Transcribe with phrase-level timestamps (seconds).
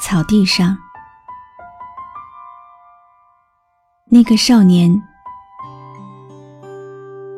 [0.00, 0.78] 草地上，
[4.08, 5.02] 那个少年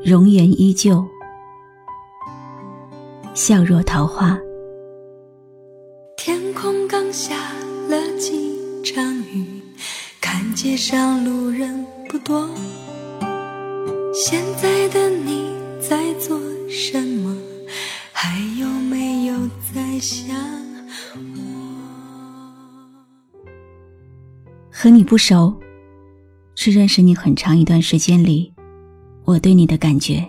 [0.04, 1.04] 容颜依旧，
[3.34, 4.38] 笑若桃花。
[6.18, 7.34] 天空刚下
[7.88, 9.62] 了几场雨，
[10.20, 12.46] 看街上路人不多。
[14.12, 17.34] 现在的你在做什么？
[18.12, 19.34] 还有没有
[19.74, 20.36] 在想
[21.16, 21.49] 我？
[24.82, 25.54] 和你不熟，
[26.54, 28.50] 是认识你很长一段时间里，
[29.26, 30.26] 我对你的感觉。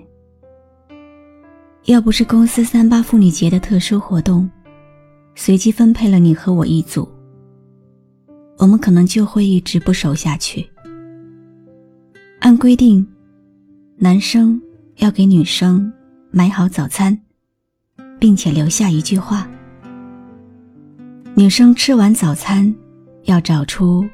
[1.86, 4.52] 要不是公司三八妇女节的特殊活动，
[5.36, 7.08] 随机分配了你和我一组，
[8.58, 10.70] 我们可能就会一直不熟下去。
[12.40, 13.08] 按规定，
[13.96, 14.62] 男生
[14.98, 15.90] 要给女生
[16.30, 17.18] 买好早餐，
[18.20, 19.50] 并且留下一句话。
[21.36, 22.76] 女生吃完早餐，
[23.24, 24.06] 要找出。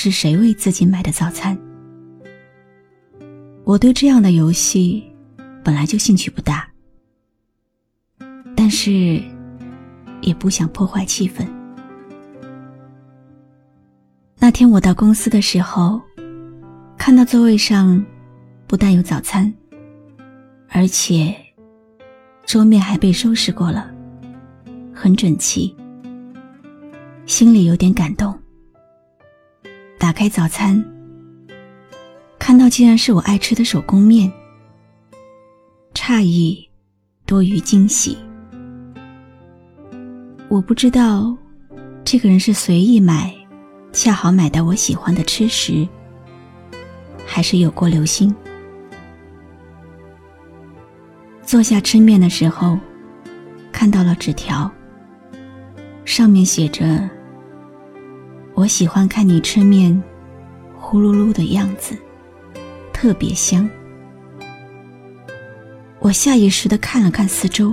[0.00, 1.58] 是谁为自己买的早餐？
[3.64, 5.02] 我对这样的游戏
[5.64, 6.68] 本来就兴趣不大，
[8.54, 9.20] 但是
[10.20, 11.44] 也不想破坏气氛。
[14.38, 16.00] 那天我到公司的时候，
[16.96, 18.00] 看到座位上
[18.68, 19.52] 不但有早餐，
[20.68, 21.34] 而且
[22.46, 23.92] 桌面还被收拾过了，
[24.94, 25.74] 很整齐，
[27.26, 28.32] 心里有点感动。
[30.08, 30.82] 打开早餐，
[32.38, 34.32] 看到竟然是我爱吃的手工面，
[35.92, 36.66] 诧异
[37.26, 38.16] 多于惊喜。
[40.48, 41.36] 我不知道
[42.06, 43.34] 这个人是随意买，
[43.92, 45.86] 恰好买到我喜欢的吃食，
[47.26, 48.34] 还是有过留心。
[51.42, 52.78] 坐下吃面的时候，
[53.70, 54.72] 看到了纸条，
[56.06, 57.06] 上面写着。
[58.58, 60.02] 我喜欢看你吃面，
[60.76, 61.96] 呼噜噜的样子，
[62.92, 63.70] 特别香。
[66.00, 67.72] 我下意识的看了看四周，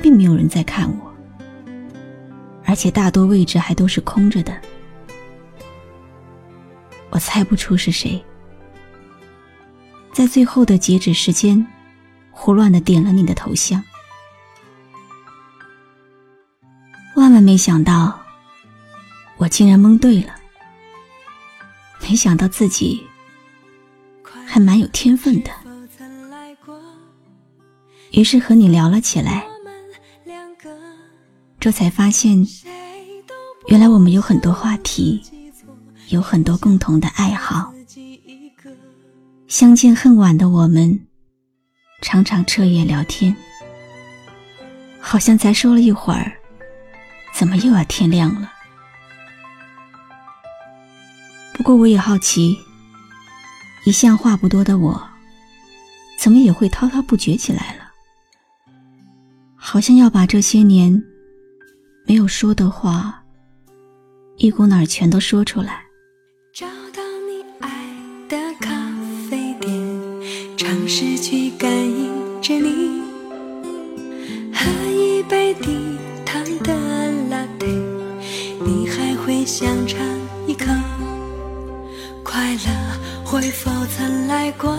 [0.00, 1.12] 并没有人在看我，
[2.64, 4.56] 而且大多位置还都是空着的。
[7.10, 8.24] 我猜不出是谁，
[10.12, 11.66] 在最后的截止时间，
[12.30, 13.82] 胡乱的点了你的头像。
[17.16, 18.23] 万万没想到。
[19.36, 20.34] 我竟然蒙对了，
[22.00, 23.04] 没想到自己
[24.46, 25.50] 还蛮有天分的。
[28.12, 29.44] 于是和你聊了起来，
[31.58, 32.46] 这才发现，
[33.66, 35.20] 原来我们有很多话题，
[36.10, 37.74] 有很多共同的爱好。
[39.48, 41.06] 相见恨晚的我们，
[42.02, 43.34] 常常彻夜聊天，
[45.00, 46.32] 好像才说了一会儿，
[47.34, 48.52] 怎么又要天亮了？
[51.54, 52.58] 不过我也好奇，
[53.86, 55.02] 一向话不多的我，
[56.18, 57.84] 怎么也会滔滔不绝起来了？
[59.54, 61.02] 好像要把这些年
[62.06, 63.22] 没有说的话，
[64.36, 65.82] 一股脑儿全都说出来。
[66.52, 67.70] 找到你爱
[68.28, 68.70] 的咖
[69.30, 69.72] 啡店，
[70.56, 73.00] 尝试去感应着你，
[74.52, 76.74] 喝一杯低糖的
[77.30, 77.80] latte，
[78.66, 79.98] 你还会想尝
[83.86, 84.74] 曾来过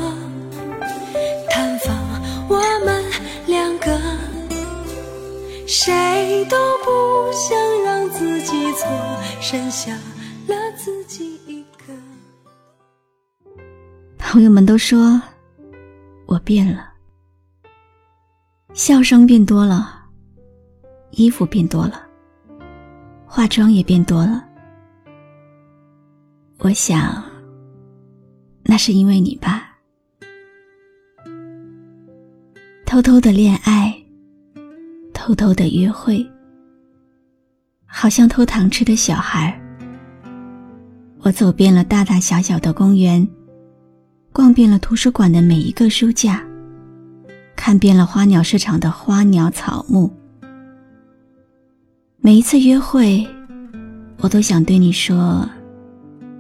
[1.50, 1.96] 探访
[2.50, 3.04] 我们
[3.46, 4.00] 两个？
[5.68, 8.88] 谁都不想让自己错，
[9.42, 9.92] 剩下
[10.48, 11.94] 了自己一个。
[14.18, 15.22] 朋友们都说
[16.26, 16.90] 我变了，
[18.74, 20.04] 笑声变多了，
[21.12, 22.02] 衣服变多了，
[23.26, 24.44] 化妆也变多了。
[26.60, 27.24] 我想。
[28.68, 29.78] 那是因为你吧，
[32.86, 33.96] 偷偷的恋爱，
[35.14, 36.26] 偷偷的约会，
[37.86, 39.62] 好像偷糖吃的小孩。
[41.22, 43.28] 我走遍了大大小小的公园，
[44.34, 46.44] 逛遍了图书馆的每一个书架，
[47.56, 50.12] 看遍了花鸟市场的花鸟草木。
[52.18, 53.26] 每一次约会，
[54.18, 55.48] 我都想对你说：“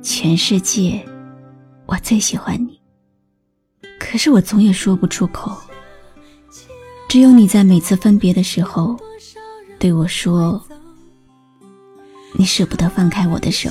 [0.01, 1.03] 全世界，
[1.85, 2.79] 我最喜欢你。”
[3.99, 5.55] 可是我总也说不出口。
[7.07, 8.99] 只有你在每次分别的时候，
[9.79, 10.61] 对我说
[12.33, 13.69] ：“你舍不得放开我的手。”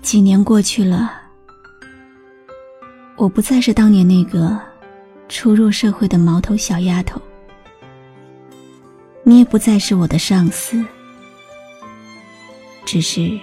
[0.00, 1.12] 几年过去了，
[3.16, 4.58] 我不再是当年那个
[5.28, 7.20] 初入社会的毛头小丫头，
[9.24, 10.84] 你也不再是我的上司，
[12.92, 13.40] 只是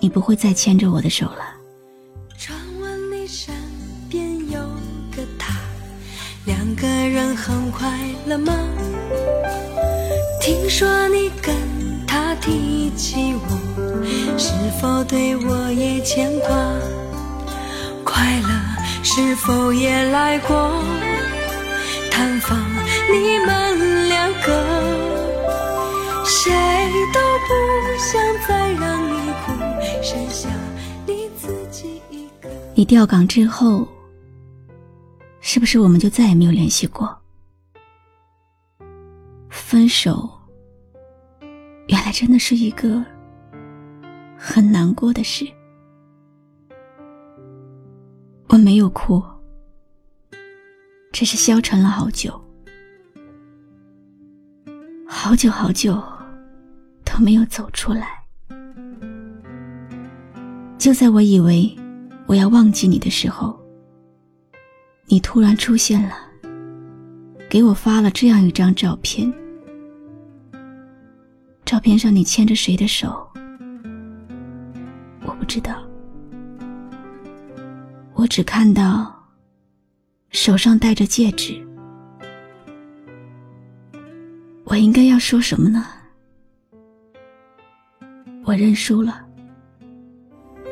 [0.00, 1.54] 你不会再牵着我的手了。
[2.36, 3.54] 传闻你身
[4.10, 4.58] 边有
[5.14, 5.54] 个他，
[6.46, 7.88] 两个人很快
[8.26, 8.52] 乐吗？
[10.40, 11.54] 听说你跟
[12.08, 16.48] 他提起我，是否对我也牵挂？
[18.04, 18.48] 快乐
[19.04, 20.82] 是否也来过
[22.10, 22.58] 探访
[23.12, 24.93] 你们两个？
[26.94, 27.52] 谁都不
[27.98, 29.50] 想再让你哭，
[30.00, 30.48] 剩下
[31.04, 32.48] 你自己一个。
[32.76, 33.88] 你调岗之后，
[35.40, 37.12] 是不是我们就再也没有联系过？
[39.50, 40.30] 分手，
[41.88, 43.04] 原来真的是一个
[44.38, 45.44] 很难过的事。
[48.50, 49.20] 我没有哭，
[51.10, 52.40] 只是消沉了好久，
[55.08, 56.00] 好久好久
[57.14, 58.24] 都没有走出来。
[60.76, 61.72] 就在我以为
[62.26, 63.56] 我要忘记你的时候，
[65.06, 66.16] 你突然出现了，
[67.48, 69.32] 给我发了这样一张照片。
[71.64, 73.28] 照片上你牵着谁的手？
[75.24, 75.80] 我不知道，
[78.14, 79.14] 我只看到
[80.30, 81.64] 手上戴着戒指。
[84.64, 85.86] 我应该要说什么呢？
[88.46, 89.22] 我认输了。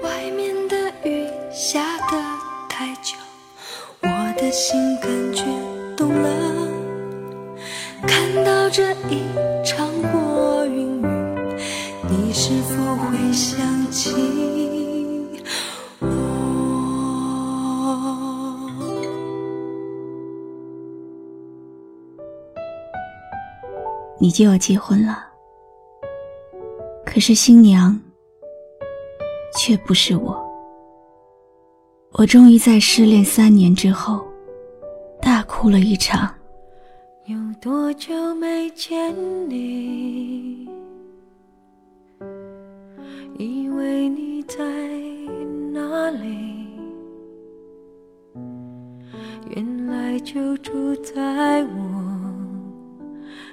[0.03, 2.23] 外面的雨下得
[2.69, 3.17] 太久，
[4.03, 5.45] 我的心感觉
[5.97, 6.69] 冻了。
[8.07, 9.23] 看到这一
[9.65, 11.07] 场过云雨，
[12.11, 14.13] 你是否会想起
[16.01, 16.09] 我？
[24.21, 25.32] 你就要结婚了，
[27.13, 28.01] 可是新娘
[29.55, 30.43] 却不是我。
[32.13, 34.25] 我终于在失恋三年之后，
[35.21, 36.35] 大哭了一场。
[37.27, 39.15] 有多久没见
[39.47, 40.67] 你？
[43.39, 44.57] 以为你在
[45.71, 46.67] 哪里？
[49.55, 52.03] 原来就住在我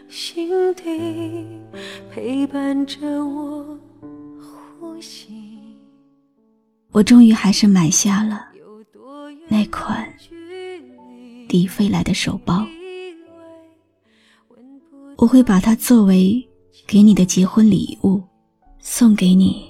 [0.08, 1.60] 心底，
[2.22, 3.80] 陪伴着我
[4.78, 5.58] 呼吸。
[6.92, 8.46] 我终于还是买下了
[9.48, 10.06] 那款？
[11.48, 12.68] 迪飞来的手包，
[15.16, 16.46] 我会把它作为
[16.86, 18.22] 给你的结婚礼物
[18.80, 19.70] 送给你。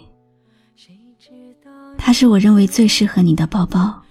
[2.00, 4.02] 它是我认为最适合你的包包。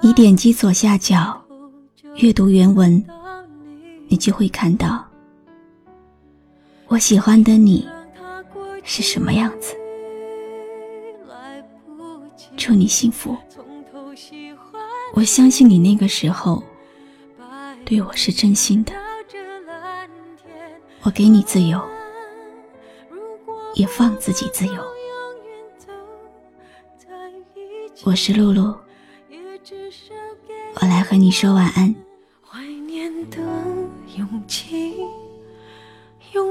[0.00, 1.38] 你点击左下角
[2.16, 3.04] 阅读原文，
[4.08, 5.06] 你就会看到
[6.92, 7.88] 我喜欢的你
[8.84, 9.74] 是什么样子。
[12.54, 13.34] 祝你幸福。
[15.14, 16.62] 我相信你那个时候
[17.82, 18.92] 对我是真心的。
[21.00, 21.82] 我给你自由，
[23.74, 24.74] 也放自己自由。
[28.04, 28.76] 我是露露，
[30.74, 31.94] 我来和你说晚安。
[32.46, 33.38] 怀念的
[34.18, 34.94] 勇气，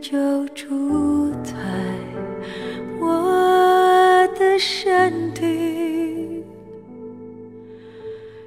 [0.00, 1.52] 就住在
[3.00, 6.44] 我的身体，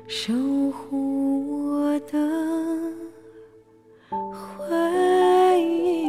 [0.08, 0.34] 守
[0.72, 2.18] 护我的
[4.12, 4.76] 回
[5.62, 6.02] 忆。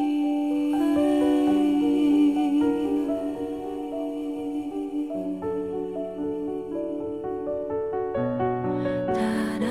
[9.13, 9.21] 哒
[9.61, 9.69] 哒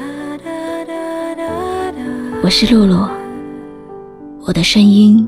[2.50, 3.08] 是露露，
[4.46, 5.28] 我的声音